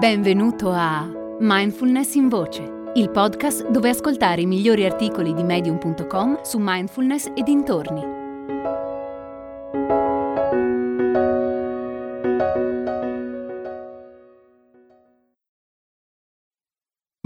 Benvenuto 0.00 0.70
a 0.70 1.06
Mindfulness 1.40 2.14
in 2.14 2.30
Voce, 2.30 2.62
il 2.94 3.10
podcast 3.10 3.68
dove 3.68 3.90
ascoltare 3.90 4.40
i 4.40 4.46
migliori 4.46 4.86
articoli 4.86 5.34
di 5.34 5.42
medium.com 5.42 6.40
su 6.40 6.56
mindfulness 6.58 7.26
e 7.36 7.42
dintorni. 7.42 8.00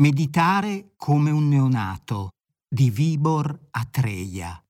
Meditare 0.01 0.95
come 0.97 1.31
un 1.31 1.47
neonato 1.47 2.31
di 2.69 2.91
Vibor 2.91 3.69
Atreia. 3.71 4.61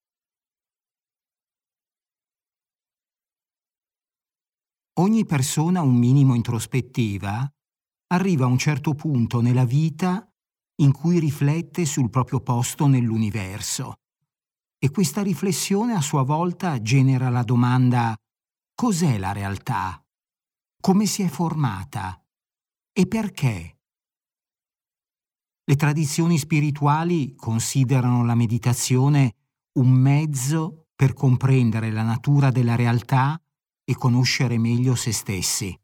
Ogni 4.98 5.24
persona 5.24 5.80
un 5.80 5.94
minimo 5.94 6.34
introspettiva 6.34 7.50
arriva 8.14 8.44
a 8.44 8.48
un 8.48 8.58
certo 8.58 8.94
punto 8.94 9.40
nella 9.40 9.64
vita 9.64 10.26
in 10.76 10.92
cui 10.92 11.18
riflette 11.18 11.84
sul 11.84 12.10
proprio 12.10 12.40
posto 12.40 12.86
nell'universo. 12.86 13.94
E 14.78 14.90
questa 14.90 15.22
riflessione 15.22 15.94
a 15.94 16.00
sua 16.00 16.22
volta 16.22 16.80
genera 16.80 17.28
la 17.28 17.42
domanda 17.42 18.14
cos'è 18.74 19.18
la 19.18 19.32
realtà? 19.32 20.02
Come 20.80 21.06
si 21.06 21.22
è 21.22 21.28
formata? 21.28 22.22
E 22.92 23.06
perché? 23.06 23.78
Le 25.66 25.76
tradizioni 25.76 26.36
spirituali 26.36 27.34
considerano 27.34 28.24
la 28.24 28.34
meditazione 28.34 29.34
un 29.78 29.90
mezzo 29.90 30.88
per 30.94 31.14
comprendere 31.14 31.90
la 31.90 32.02
natura 32.02 32.50
della 32.50 32.76
realtà 32.76 33.40
e 33.82 33.94
conoscere 33.94 34.58
meglio 34.58 34.94
se 34.94 35.12
stessi. 35.12 35.76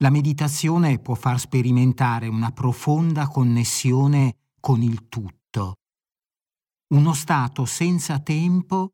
La 0.00 0.10
meditazione 0.10 0.98
può 0.98 1.14
far 1.14 1.40
sperimentare 1.40 2.28
una 2.28 2.50
profonda 2.50 3.28
connessione 3.28 4.50
con 4.60 4.82
il 4.82 5.08
tutto, 5.08 5.76
uno 6.88 7.14
stato 7.14 7.64
senza 7.64 8.20
tempo 8.20 8.90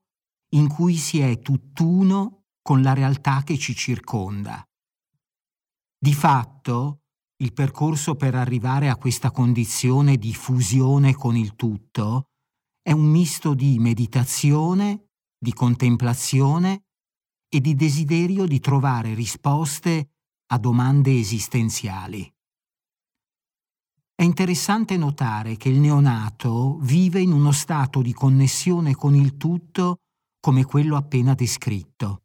in 0.51 0.69
cui 0.69 0.95
si 0.95 1.19
è 1.19 1.41
tutt'uno 1.41 2.45
con 2.63 2.83
la 2.83 2.93
realtà 2.93 3.43
che 3.43 3.59
ci 3.59 3.75
circonda. 3.75 4.65
Di 5.99 6.15
fatto, 6.15 7.01
il 7.43 7.53
percorso 7.53 8.15
per 8.15 8.37
arrivare 8.37 8.89
a 8.89 8.97
questa 8.97 9.33
condizione 9.33 10.17
di 10.17 10.33
fusione 10.33 11.15
con 11.15 11.37
il 11.37 11.57
tutto 11.57 12.29
è 12.81 12.93
un 12.93 13.07
misto 13.07 13.55
di 13.55 13.81
meditazione, 13.81 15.09
di 15.37 15.53
contemplazione 15.53 16.85
e 17.49 17.61
di 17.61 17.75
desiderio 17.75 18.47
di 18.47 18.61
trovare 18.61 19.15
risposte 19.15 20.12
a 20.53 20.59
domande 20.59 21.19
esistenziali. 21.19 22.31
È 24.15 24.23
interessante 24.23 24.99
notare 24.99 25.57
che 25.57 25.71
il 25.71 25.79
neonato 25.79 26.77
vive 26.81 27.21
in 27.21 27.33
uno 27.33 27.53
stato 27.53 28.03
di 28.03 28.13
connessione 28.13 28.95
con 28.95 29.15
il 29.15 29.39
tutto 29.39 30.01
come 30.41 30.65
quello 30.65 30.97
appena 30.97 31.33
descritto. 31.35 32.25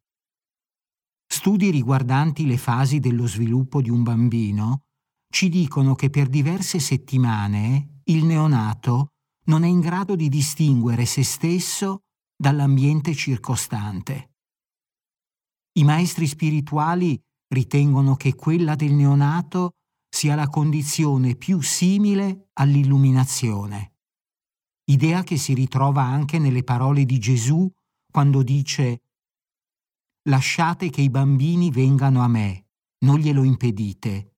Studi 1.26 1.70
riguardanti 1.70 2.46
le 2.46 2.58
fasi 2.58 3.00
dello 3.00 3.28
sviluppo 3.28 3.82
di 3.82 3.90
un 3.90 4.04
bambino 4.04 4.84
ci 5.30 5.48
dicono 5.48 5.96
che 5.96 6.10
per 6.10 6.28
diverse 6.28 6.80
settimane 6.80 8.02
il 8.06 8.26
neonato 8.26 9.14
non 9.46 9.64
è 9.64 9.68
in 9.68 9.80
grado 9.80 10.18
di 10.18 10.28
distinguere 10.28 11.06
se 11.06 11.24
stesso 11.24 12.02
dall'ambiente 12.36 13.16
circostante. 13.16 14.32
I 15.78 15.84
maestri 15.86 16.28
spirituali 16.28 17.22
ritengono 17.50 18.16
che 18.16 18.36
quella 18.36 18.76
del 18.76 18.94
neonato 18.94 19.76
sia 20.10 20.36
la 20.36 20.48
condizione 20.48 21.36
più 21.36 21.62
simile 21.62 22.50
all'illuminazione. 22.54 23.94
Idea 24.86 25.24
che 25.24 25.38
si 25.38 25.54
ritrova 25.54 26.02
anche 26.04 26.40
nelle 26.40 26.64
parole 26.64 27.06
di 27.06 27.20
Gesù 27.20 27.70
quando 28.10 28.42
dice 28.42 29.02
Lasciate 30.28 30.90
che 30.90 31.02
i 31.02 31.10
bambini 31.10 31.72
vengano 31.72 32.22
a 32.22 32.28
me, 32.28 32.68
non 33.06 33.18
glielo 33.18 33.44
impedite. 33.44 34.36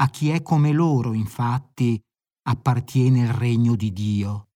A 0.00 0.08
chi 0.08 0.30
è 0.30 0.42
come 0.42 0.72
loro, 0.72 1.14
infatti, 1.14 2.00
appartiene 2.42 3.20
il 3.20 3.32
regno 3.32 3.74
di 3.74 3.92
Dio. 3.92 4.48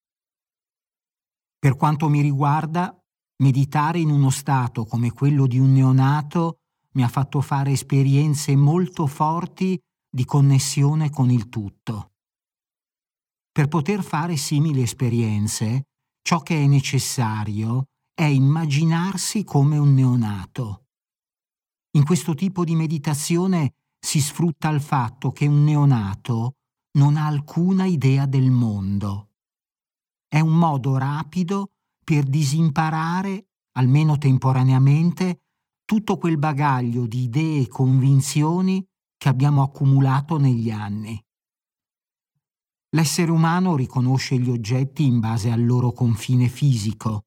Per 1.59 1.77
quanto 1.77 2.09
mi 2.09 2.21
riguarda, 2.21 2.97
meditare 3.43 3.99
in 3.99 4.11
uno 4.11 4.31
stato 4.31 4.85
come 4.85 5.13
quello 5.13 5.47
di 5.47 5.59
un 5.59 5.73
neonato 5.73 6.61
mi 6.95 7.03
ha 7.03 7.09
fatto 7.09 7.41
fare 7.41 7.73
esperienze 7.73 8.57
molto 8.57 9.07
forti 9.07 9.79
di 10.09 10.25
connessione 10.25 11.11
con 11.11 11.31
il 11.31 11.49
tutto. 11.49 12.13
Per 13.51 13.69
poter 13.69 14.03
fare 14.03 14.37
simili 14.37 14.83
esperienze, 14.83 15.89
ciò 16.23 16.41
che 16.41 16.63
è 16.63 16.67
necessario 16.67 17.85
è 18.13 18.25
immaginarsi 18.25 19.45
come 19.45 19.77
un 19.77 19.95
neonato. 19.95 20.87
In 21.97 22.05
questo 22.05 22.35
tipo 22.35 22.65
di 22.65 22.75
meditazione 22.75 23.75
si 23.99 24.21
sfrutta 24.21 24.69
il 24.71 24.81
fatto 24.81 25.33
che 25.33 25.47
un 25.47 25.65
neonato 25.65 26.57
non 26.99 27.17
ha 27.17 27.27
alcuna 27.27 27.87
idea 27.87 28.27
del 28.27 28.51
mondo. 28.51 29.31
È 30.29 30.41
un 30.41 30.57
modo 30.57 30.97
rapido 30.97 31.71
per 32.05 32.25
disimparare, 32.25 33.47
almeno 33.73 34.19
temporaneamente, 34.19 35.44
tutto 35.85 36.17
quel 36.17 36.39
bagaglio 36.39 37.07
di 37.07 37.25
idee 37.25 37.63
e 37.63 37.69
convinzioni 37.69 38.85
che 39.17 39.29
abbiamo 39.29 39.63
accumulato 39.63 40.39
negli 40.39 40.71
anni. 40.71 41.23
L'essere 42.95 43.31
umano 43.31 43.77
riconosce 43.77 44.39
gli 44.39 44.51
oggetti 44.51 45.05
in 45.05 45.19
base 45.19 45.51
al 45.51 45.65
loro 45.65 45.93
confine 45.93 46.49
fisico. 46.49 47.25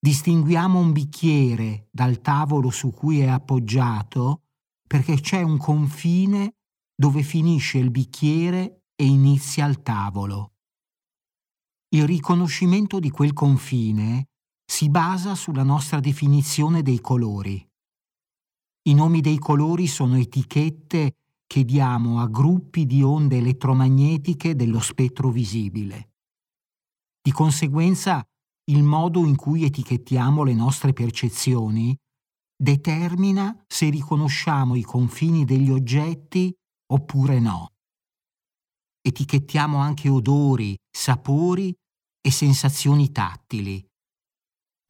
Distinguiamo 0.00 0.78
un 0.78 0.92
bicchiere 0.92 1.88
dal 1.90 2.20
tavolo 2.20 2.70
su 2.70 2.90
cui 2.90 3.20
è 3.20 3.28
appoggiato 3.28 4.42
perché 4.86 5.20
c'è 5.20 5.42
un 5.42 5.58
confine 5.58 6.54
dove 6.94 7.22
finisce 7.22 7.78
il 7.78 7.90
bicchiere 7.90 8.82
e 8.94 9.04
inizia 9.04 9.66
il 9.66 9.82
tavolo. 9.82 10.54
Il 11.90 12.06
riconoscimento 12.06 12.98
di 12.98 13.10
quel 13.10 13.32
confine 13.32 14.27
si 14.70 14.90
basa 14.90 15.34
sulla 15.34 15.62
nostra 15.62 15.98
definizione 15.98 16.82
dei 16.82 17.00
colori. 17.00 17.66
I 18.82 18.94
nomi 18.94 19.22
dei 19.22 19.38
colori 19.38 19.86
sono 19.86 20.18
etichette 20.18 21.14
che 21.46 21.64
diamo 21.64 22.20
a 22.20 22.28
gruppi 22.28 22.84
di 22.84 23.02
onde 23.02 23.38
elettromagnetiche 23.38 24.54
dello 24.54 24.80
spettro 24.80 25.30
visibile. 25.30 26.10
Di 27.22 27.32
conseguenza, 27.32 28.22
il 28.70 28.82
modo 28.82 29.24
in 29.24 29.36
cui 29.36 29.64
etichettiamo 29.64 30.44
le 30.44 30.54
nostre 30.54 30.92
percezioni 30.92 31.96
determina 32.54 33.64
se 33.66 33.88
riconosciamo 33.88 34.74
i 34.74 34.82
confini 34.82 35.46
degli 35.46 35.70
oggetti 35.70 36.54
oppure 36.92 37.40
no. 37.40 37.68
Etichettiamo 39.00 39.78
anche 39.78 40.10
odori, 40.10 40.76
sapori 40.90 41.74
e 42.20 42.30
sensazioni 42.30 43.10
tattili 43.10 43.87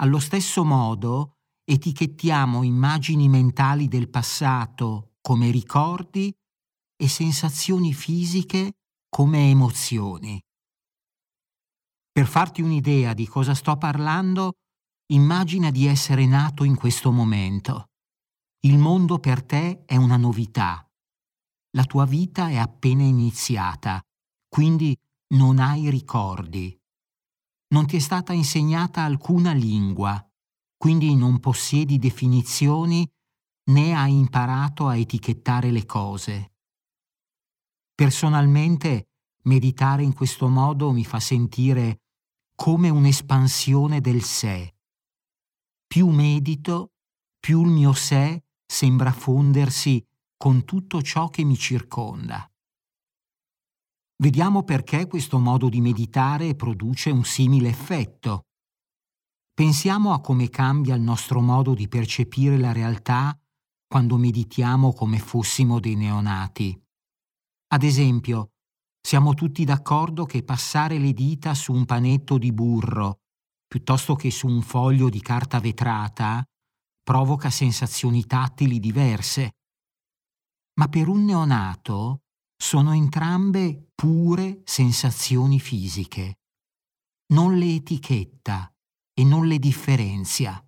allo 0.01 0.19
stesso 0.19 0.65
modo 0.65 1.39
etichettiamo 1.65 2.63
immagini 2.63 3.29
mentali 3.29 3.89
del 3.89 4.09
passato 4.09 5.17
come 5.21 5.51
ricordi 5.51 6.33
e 6.97 7.09
sensazioni 7.09 7.93
fisiche 7.93 8.73
come 9.09 9.51
emozioni. 9.51 10.41
Per 12.13 12.27
farti 12.27 12.63
un'idea 12.63 13.13
di 13.13 13.27
cosa 13.27 13.55
sto 13.55 13.77
parlando, 13.77 14.55
immagina 15.13 15.71
di 15.71 15.87
essere 15.87 16.27
nato 16.27 16.65
in 16.65 16.77
questo 16.77 17.11
momento. 17.11 17.87
Il 18.61 18.79
mondo 18.79 19.19
per 19.19 19.45
te 19.45 19.85
è 19.85 19.97
una 19.97 20.17
novità. 20.17 20.85
La 21.77 21.85
tua 21.85 22.07
vita 22.07 22.49
è 22.49 22.57
appena 22.57 23.03
iniziata, 23.03 24.01
quindi 24.49 24.97
non 25.35 25.59
hai 25.59 25.91
ricordi 25.91 26.78
non 27.69 27.87
ti 27.87 27.97
è 27.97 28.01
stata 28.01 28.33
insegnata 28.33 29.03
alcuna 29.03 29.53
lingua, 29.53 30.25
quindi 30.77 31.15
non 31.15 31.41
possiedi 31.41 31.99
definizioni 31.99 33.09
né 33.71 33.95
hai 33.95 34.17
imparato 34.17 34.87
a 34.87 34.97
etichettare 34.97 35.71
le 35.71 35.85
cose. 35.85 36.53
Personalmente, 37.95 39.09
meditare 39.45 40.03
in 40.03 40.15
questo 40.15 40.49
modo 40.49 40.93
mi 40.93 41.05
fa 41.05 41.21
sentire 41.21 42.03
come 42.55 42.89
un'espansione 42.89 44.01
del 44.01 44.23
sé. 44.23 44.75
Più 45.87 46.09
medito, 46.09 46.93
più 47.39 47.65
il 47.65 47.71
mio 47.71 47.93
sé 47.93 48.45
sembra 48.65 49.13
fondersi 49.13 50.05
con 50.37 50.65
tutto 50.65 51.03
ciò 51.03 51.29
che 51.29 51.45
mi 51.45 51.57
circonda. 51.57 52.48
Vediamo 54.21 54.65
perché 54.65 55.07
questo 55.07 55.39
modo 55.39 55.69
di 55.69 55.81
meditare 55.81 56.57
produce 56.57 57.11
un 57.11 57.25
simile 57.25 57.69
effetto. 57.69 58.47
Pensiamo 59.55 60.13
a 60.13 60.21
come 60.21 60.49
cambia 60.49 60.97
il 60.97 61.03
nostro 61.03 61.41
modo 61.41 61.73
di 61.73 61.87
percepire 61.87 62.59
la 62.59 62.73
realtà 62.73 63.39
quando 63.87 64.17
meditiamo 64.17 64.93
come 64.93 65.19
fossimo 65.21 65.79
dei 65.79 65.95
neonati. 65.95 66.77
Ad 67.69 67.83
esempio, 67.85 68.51
siamo 69.01 69.35
tutti 69.35 69.65
d'accordo 69.65 70.25
che 70.25 70.43
passare 70.43 70.99
le 70.99 71.13
dita 71.13 71.55
su 71.55 71.73
un 71.73 71.85
panetto 71.85 72.39
di 72.39 72.53
burro 72.53 73.21
piuttosto 73.69 74.17
che 74.17 74.31
su 74.31 74.49
un 74.49 74.63
foglio 74.63 75.09
di 75.11 75.21
carta 75.21 75.61
vetrata 75.61 76.43
provoca 77.03 77.51
sensazioni 77.51 78.25
tattili 78.25 78.81
diverse. 78.81 79.53
Ma 80.79 80.89
per 80.89 81.07
un 81.07 81.25
neonato 81.25 82.23
sono 82.61 82.93
entrambe 82.93 83.91
pure 83.95 84.63
sensazioni 84.65 85.61
fisiche. 85.61 86.41
Non 87.33 87.57
le 87.57 87.77
etichetta 87.77 88.71
e 89.15 89.25
non 89.25 89.47
le 89.47 89.59
differenzia. 89.59 90.63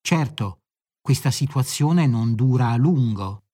Certo, 0.00 0.60
questa 1.00 1.32
situazione 1.32 2.06
non 2.06 2.34
dura 2.34 2.70
a 2.70 2.76
lungo. 2.76 3.46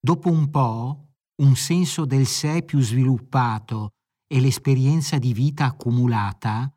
Dopo 0.00 0.30
un 0.30 0.50
po', 0.50 1.14
un 1.42 1.54
senso 1.54 2.04
del 2.04 2.26
sé 2.26 2.64
più 2.64 2.80
sviluppato 2.80 3.92
e 4.26 4.40
l'esperienza 4.40 5.18
di 5.18 5.32
vita 5.32 5.66
accumulata 5.66 6.72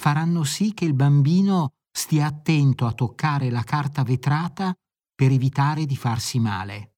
faranno 0.00 0.44
sì 0.44 0.72
che 0.72 0.86
il 0.86 0.94
bambino 0.94 1.74
stia 1.90 2.26
attento 2.26 2.86
a 2.86 2.92
toccare 2.92 3.50
la 3.50 3.62
carta 3.64 4.02
vetrata 4.02 4.74
per 5.14 5.30
evitare 5.30 5.84
di 5.84 5.96
farsi 5.96 6.38
male. 6.38 6.89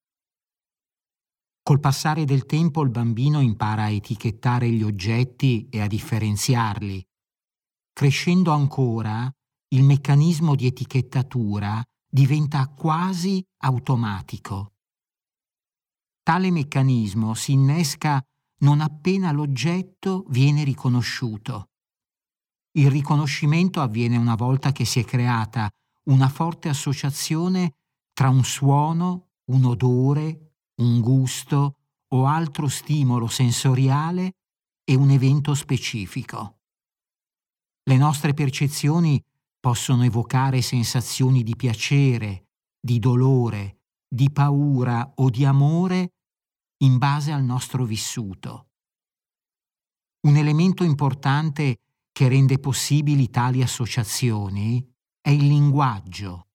Col 1.63 1.79
passare 1.79 2.25
del 2.25 2.45
tempo 2.45 2.83
il 2.83 2.89
bambino 2.89 3.39
impara 3.39 3.83
a 3.83 3.89
etichettare 3.89 4.69
gli 4.69 4.83
oggetti 4.83 5.69
e 5.69 5.79
a 5.79 5.87
differenziarli. 5.87 7.01
Crescendo 7.93 8.51
ancora, 8.51 9.33
il 9.69 9.83
meccanismo 9.83 10.55
di 10.55 10.65
etichettatura 10.65 11.81
diventa 12.05 12.67
quasi 12.67 13.41
automatico. 13.59 14.73
Tale 16.21 16.51
meccanismo 16.51 17.33
si 17.33 17.53
innesca 17.53 18.21
non 18.59 18.81
appena 18.81 19.31
l'oggetto 19.31 20.25
viene 20.27 20.65
riconosciuto. 20.65 21.69
Il 22.73 22.91
riconoscimento 22.91 23.79
avviene 23.79 24.17
una 24.17 24.35
volta 24.35 24.73
che 24.73 24.83
si 24.83 24.99
è 24.99 25.05
creata 25.05 25.71
una 26.05 26.27
forte 26.27 26.67
associazione 26.67 27.75
tra 28.11 28.27
un 28.27 28.43
suono, 28.43 29.29
un 29.45 29.63
odore, 29.63 30.52
un 30.75 31.01
gusto 31.01 31.77
o 32.09 32.25
altro 32.25 32.67
stimolo 32.67 33.27
sensoriale 33.27 34.35
e 34.83 34.95
un 34.95 35.09
evento 35.09 35.53
specifico. 35.53 36.59
Le 37.83 37.97
nostre 37.97 38.33
percezioni 38.33 39.21
possono 39.59 40.03
evocare 40.03 40.61
sensazioni 40.61 41.43
di 41.43 41.55
piacere, 41.55 42.47
di 42.79 42.99
dolore, 42.99 43.81
di 44.07 44.31
paura 44.31 45.13
o 45.15 45.29
di 45.29 45.45
amore 45.45 46.13
in 46.83 46.97
base 46.97 47.31
al 47.31 47.43
nostro 47.43 47.85
vissuto. 47.85 48.67
Un 50.27 50.35
elemento 50.37 50.83
importante 50.83 51.77
che 52.11 52.27
rende 52.27 52.59
possibili 52.59 53.29
tali 53.29 53.61
associazioni 53.61 54.85
è 55.19 55.29
il 55.29 55.47
linguaggio. 55.47 56.47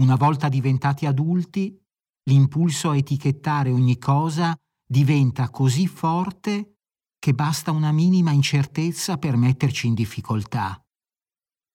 Una 0.00 0.16
volta 0.16 0.48
diventati 0.48 1.06
adulti, 1.06 1.78
l'impulso 2.24 2.90
a 2.90 2.96
etichettare 2.96 3.70
ogni 3.70 3.98
cosa 3.98 4.56
diventa 4.86 5.50
così 5.50 5.86
forte 5.86 6.78
che 7.18 7.34
basta 7.34 7.70
una 7.70 7.92
minima 7.92 8.32
incertezza 8.32 9.16
per 9.18 9.36
metterci 9.36 9.86
in 9.86 9.94
difficoltà. 9.94 10.78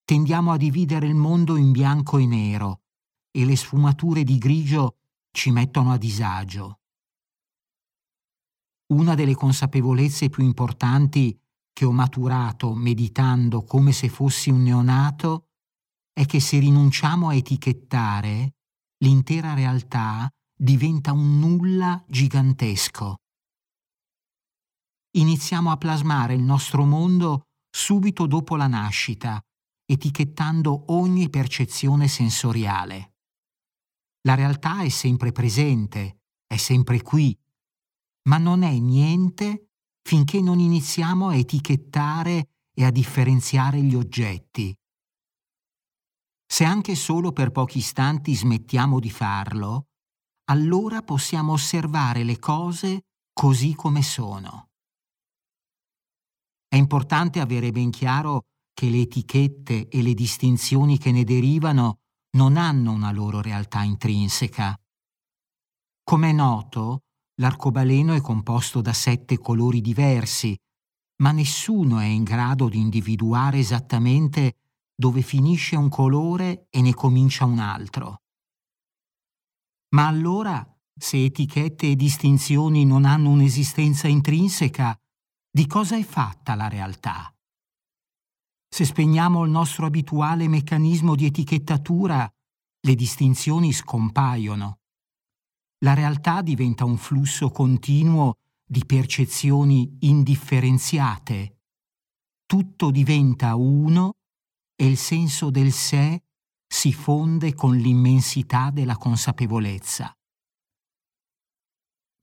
Tendiamo 0.05 0.51
a 0.51 0.57
dividere 0.57 1.07
il 1.07 1.15
mondo 1.15 1.55
in 1.55 1.71
bianco 1.71 2.17
e 2.17 2.25
nero 2.25 2.81
e 3.31 3.45
le 3.45 3.55
sfumature 3.55 4.23
di 4.23 4.37
grigio 4.37 4.97
ci 5.31 5.51
mettono 5.51 5.91
a 5.91 5.97
disagio. 5.97 6.79
Una 8.93 9.13
delle 9.13 9.35
consapevolezze 9.35 10.29
più 10.29 10.43
importanti 10.43 11.39
che 11.71 11.85
ho 11.85 11.91
maturato 11.91 12.73
meditando 12.73 13.63
come 13.63 13.91
se 13.91 14.09
fossi 14.09 14.49
un 14.49 14.63
neonato 14.63 15.49
è 16.11 16.25
che 16.25 16.39
se 16.39 16.59
rinunciamo 16.59 17.29
a 17.29 17.35
etichettare, 17.35 18.55
l'intera 19.03 19.53
realtà 19.53 20.31
diventa 20.61 21.13
un 21.13 21.39
nulla 21.39 22.03
gigantesco. 22.05 23.15
Iniziamo 25.11 25.71
a 25.71 25.77
plasmare 25.77 26.33
il 26.33 26.41
nostro 26.41 26.83
mondo 26.83 27.43
subito 27.69 28.27
dopo 28.27 28.57
la 28.57 28.67
nascita, 28.67 29.41
etichettando 29.85 30.91
ogni 30.91 31.29
percezione 31.29 32.09
sensoriale. 32.09 33.13
La 34.23 34.35
realtà 34.35 34.81
è 34.81 34.89
sempre 34.89 35.31
presente, 35.31 36.23
è 36.45 36.57
sempre 36.57 37.01
qui, 37.01 37.33
ma 38.27 38.37
non 38.37 38.63
è 38.63 38.77
niente 38.77 39.69
finché 40.01 40.41
non 40.41 40.59
iniziamo 40.59 41.29
a 41.29 41.35
etichettare 41.35 42.49
e 42.73 42.83
a 42.83 42.91
differenziare 42.91 43.81
gli 43.81 43.95
oggetti. 43.95 44.75
Se 46.45 46.65
anche 46.65 46.95
solo 46.95 47.31
per 47.31 47.51
pochi 47.51 47.77
istanti 47.77 48.35
smettiamo 48.35 48.99
di 48.99 49.09
farlo, 49.09 49.88
allora 50.49 51.01
possiamo 51.01 51.53
osservare 51.53 52.23
le 52.23 52.39
cose 52.39 53.05
così 53.33 53.73
come 53.73 54.01
sono. 54.01 54.67
È 56.67 56.75
importante 56.75 57.39
avere 57.39 57.71
ben 57.71 57.89
chiaro 57.89 58.43
che 58.73 58.89
le 58.89 59.01
etichette 59.01 59.87
e 59.87 60.01
le 60.01 60.13
distinzioni 60.13 60.97
che 60.97 61.11
ne 61.11 61.23
derivano 61.23 61.99
non 62.37 62.57
hanno 62.57 62.91
una 62.91 63.11
loro 63.11 63.41
realtà 63.41 63.81
intrinseca. 63.81 64.77
Come 66.03 66.29
è 66.29 66.33
noto, 66.33 67.01
L'arcobaleno 67.39 68.13
è 68.13 68.21
composto 68.21 68.81
da 68.81 68.91
sette 68.91 69.37
colori 69.37 69.79
diversi, 69.79 70.57
ma 71.21 71.31
nessuno 71.31 71.99
è 71.99 72.05
in 72.05 72.23
grado 72.23 72.67
di 72.67 72.79
individuare 72.79 73.59
esattamente 73.59 74.55
dove 74.93 75.21
finisce 75.21 75.77
un 75.77 75.87
colore 75.87 76.67
e 76.69 76.81
ne 76.81 76.93
comincia 76.93 77.45
un 77.45 77.59
altro. 77.59 78.23
Ma 79.89 80.07
allora, 80.07 80.65
se 80.95 81.23
etichette 81.23 81.91
e 81.91 81.95
distinzioni 81.95 82.85
non 82.85 83.05
hanno 83.05 83.29
un'esistenza 83.29 84.07
intrinseca, 84.07 84.97
di 85.51 85.65
cosa 85.67 85.97
è 85.97 86.03
fatta 86.03 86.55
la 86.55 86.67
realtà? 86.67 87.33
Se 88.67 88.85
spegniamo 88.85 89.43
il 89.43 89.51
nostro 89.51 89.85
abituale 89.85 90.47
meccanismo 90.47 91.15
di 91.15 91.25
etichettatura, 91.25 92.31
le 92.81 92.95
distinzioni 92.95 93.73
scompaiono 93.73 94.79
la 95.81 95.93
realtà 95.93 96.41
diventa 96.41 96.83
un 96.83 96.97
flusso 96.97 97.51
continuo 97.51 98.39
di 98.65 98.85
percezioni 98.85 99.97
indifferenziate. 100.01 101.61
Tutto 102.45 102.91
diventa 102.91 103.55
uno 103.55 104.15
e 104.75 104.85
il 104.85 104.97
senso 104.97 105.49
del 105.49 105.71
sé 105.71 106.23
si 106.79 106.93
fonde 106.93 107.55
con 107.55 107.75
l'immensità 107.75 108.69
della 108.71 108.95
consapevolezza. 108.95 110.13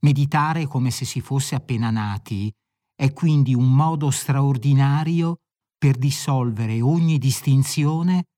Meditare 0.01 0.67
come 0.67 0.91
se 0.91 1.05
si 1.05 1.21
fosse 1.21 1.55
appena 1.55 1.91
nati 1.91 2.51
è 2.95 3.13
quindi 3.13 3.55
un 3.55 3.71
modo 3.71 4.11
straordinario 4.11 5.41
per 5.77 5.99
dissolvere 5.99 6.81
ogni 6.81 7.19
distinzione 7.19 8.29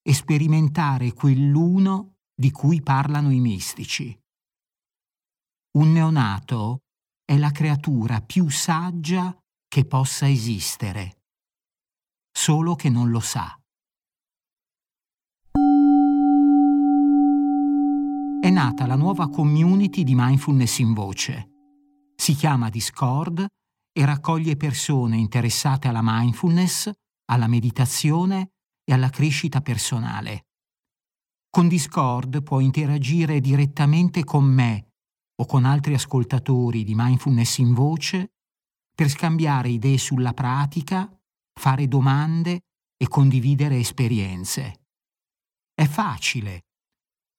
e 0.00 0.14
sperimentare 0.14 1.12
quell'uno 1.12 2.14
di 2.34 2.50
cui 2.50 2.80
parlano 2.80 3.30
i 3.30 3.40
mistici. 3.40 4.18
Un 5.76 5.92
neonato 5.92 6.84
è 7.22 7.36
la 7.36 7.50
creatura 7.50 8.22
più 8.22 8.48
saggia 8.48 9.38
che 9.68 9.84
possa 9.84 10.26
esistere, 10.26 11.18
solo 12.32 12.76
che 12.76 12.88
non 12.88 13.10
lo 13.10 13.20
sa. 13.20 13.60
È 18.40 18.50
nata 18.50 18.86
la 18.86 18.96
nuova 18.96 19.28
community 19.28 20.04
di 20.04 20.14
mindfulness 20.14 20.78
in 20.78 20.92
voce. 20.92 21.50
Si 22.14 22.34
chiama 22.34 22.68
Discord 22.68 23.44
e 23.92 24.04
raccoglie 24.04 24.56
persone 24.56 25.16
interessate 25.16 25.88
alla 25.88 26.00
mindfulness, 26.02 26.90
alla 27.30 27.48
meditazione 27.48 28.50
e 28.84 28.92
alla 28.92 29.10
crescita 29.10 29.60
personale. 29.60 30.46
Con 31.50 31.66
Discord 31.66 32.42
puoi 32.42 32.64
interagire 32.64 33.40
direttamente 33.40 34.22
con 34.22 34.44
me 34.44 34.90
o 35.40 35.46
con 35.46 35.64
altri 35.64 35.94
ascoltatori 35.94 36.84
di 36.84 36.94
mindfulness 36.94 37.58
in 37.58 37.72
voce 37.74 38.32
per 38.94 39.08
scambiare 39.08 39.70
idee 39.70 39.98
sulla 39.98 40.34
pratica, 40.34 41.10
fare 41.58 41.88
domande 41.88 42.60
e 42.96 43.08
condividere 43.08 43.78
esperienze. 43.78 44.84
È 45.74 45.86
facile. 45.86 46.65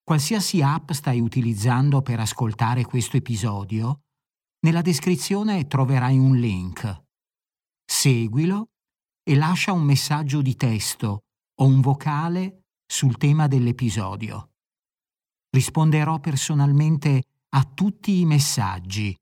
Qualsiasi 0.07 0.61
app 0.61 0.91
stai 0.91 1.19
utilizzando 1.19 2.01
per 2.01 2.21
ascoltare 2.21 2.85
questo 2.85 3.17
episodio, 3.17 4.03
nella 4.61 4.81
descrizione 4.81 5.67
troverai 5.67 6.17
un 6.17 6.37
link. 6.37 7.03
Seguilo 7.83 8.69
e 9.21 9.35
lascia 9.35 9.73
un 9.73 9.83
messaggio 9.83 10.41
di 10.41 10.55
testo 10.55 11.23
o 11.59 11.65
un 11.65 11.81
vocale 11.81 12.61
sul 12.85 13.17
tema 13.17 13.47
dell'episodio. 13.47 14.51
Risponderò 15.49 16.21
personalmente 16.21 17.23
a 17.49 17.65
tutti 17.65 18.21
i 18.21 18.25
messaggi. 18.25 19.13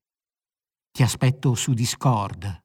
Ti 0.91 1.01
aspetto 1.01 1.55
su 1.55 1.73
Discord. 1.73 2.64